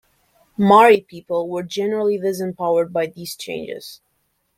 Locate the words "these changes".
3.05-4.01